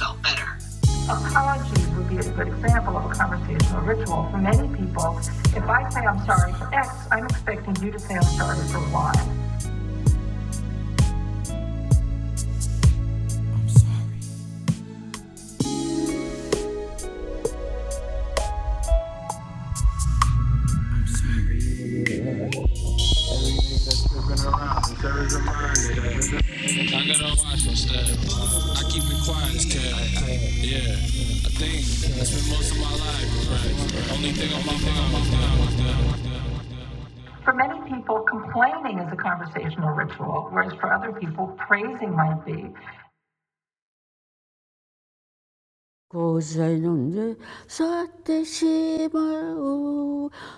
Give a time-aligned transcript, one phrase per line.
[0.00, 0.56] immediately felt better.
[1.08, 4.28] Apologies would be a good example of a conversational ritual.
[4.30, 8.14] For many people, if I say I'm sorry for X, I'm expecting you to say
[8.14, 9.40] I'm sorry for Y.
[26.32, 27.22] I got
[28.78, 29.82] I keep it quiet as cat.
[30.62, 31.76] Yeah, I think
[32.20, 33.50] I spent most of my life.
[33.50, 34.12] Right.
[34.14, 36.14] Only thing on my mind.
[37.44, 42.72] For many people, complaining is a conversational ritual, whereas for other people, praising might be.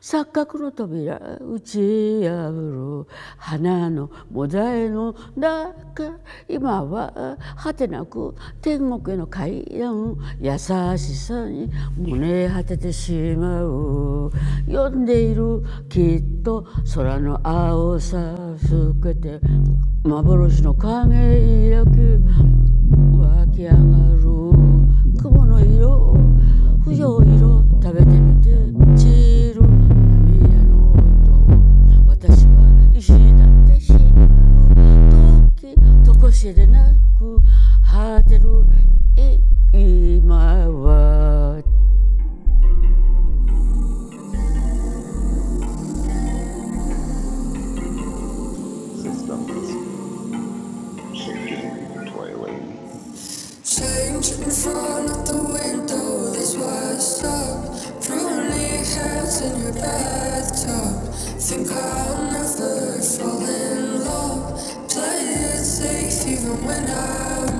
[0.00, 6.18] 錯覚の扉打ち破る花のもだえの中
[6.48, 14.32] 今は果てなく天国への階段優しさに胸果ててしまう。
[14.66, 19.40] 呼んでいるきっと空の青さ透けて
[20.04, 21.96] 幻の影焼き
[23.18, 24.09] 湧き上がる。
[49.30, 49.70] Systems
[51.16, 52.78] shaking, toiling.
[53.64, 58.02] Change in front of the window, why I stop.
[58.02, 61.14] Pruning hairs in your bathtub.
[61.38, 64.88] Think I'll never fall in love.
[64.88, 65.20] Play
[65.54, 67.59] it safe even when I'm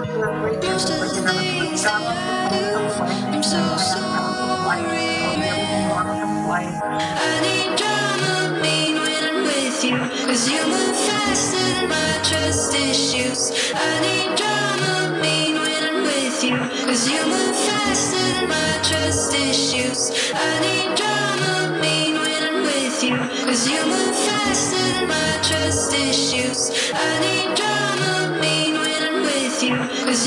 [23.49, 26.91] Cause you move faster than my trust issues.
[26.93, 27.68] I need
[30.09, 30.17] And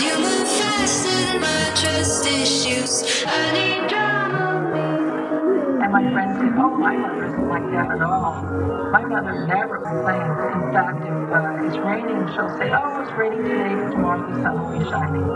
[5.90, 8.44] my friend said, oh, my mother isn't like that at all.
[8.92, 10.38] My mother never complains.
[10.54, 14.54] In fact, if uh, it's raining, she'll say, oh, it's raining today, tomorrow the sun
[14.62, 15.26] will be shining.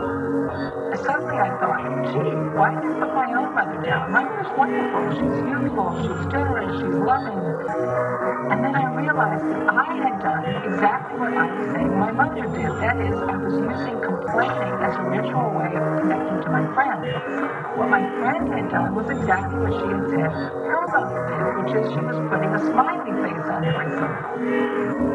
[1.02, 1.82] Suddenly I thought,
[2.14, 4.12] gee, why did I put my own mother down?
[4.12, 5.10] My mother's wonderful.
[5.10, 5.90] She's youthful.
[6.06, 6.70] She's generous.
[6.78, 8.45] She's loving.
[9.16, 12.68] Realized I had done exactly what I was saying my mother did.
[12.68, 17.00] That is, I was using complaining as a ritual way of connecting to my friend.
[17.80, 20.32] What my friend had done was exactly what she had said
[20.68, 25.05] her mother did, which is she was putting a smiley face on everything.